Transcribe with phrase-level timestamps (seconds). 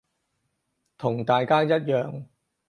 [0.97, 2.25] 同大家一樣